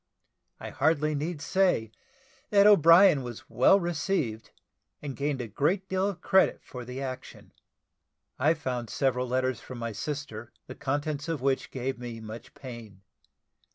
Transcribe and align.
I 0.59 0.71
hardly 0.71 1.13
need 1.13 1.43
say 1.43 1.91
that 2.49 2.65
O'Brien 2.65 3.21
was 3.21 3.47
well 3.51 3.79
received, 3.79 4.49
and 4.99 5.15
gained 5.15 5.41
a 5.41 5.47
great 5.47 5.87
deal 5.87 6.07
of 6.09 6.21
credit 6.21 6.59
for 6.63 6.83
the 6.83 6.99
action. 6.99 7.51
I 8.39 8.55
found 8.55 8.89
several 8.89 9.27
letters 9.27 9.61
from 9.61 9.77
my 9.77 9.91
sister, 9.91 10.51
the 10.65 10.73
contents 10.73 11.27
of 11.29 11.39
which 11.39 11.69
gave 11.69 11.99
me 11.99 12.19
much 12.19 12.55
pain. 12.55 13.01